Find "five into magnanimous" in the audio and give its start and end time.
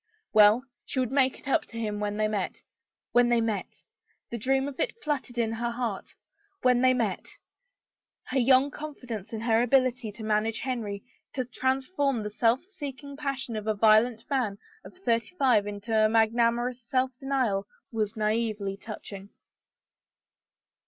15.37-16.81